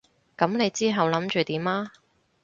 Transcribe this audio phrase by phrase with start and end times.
[0.35, 1.91] 噉你之後諗住點啊？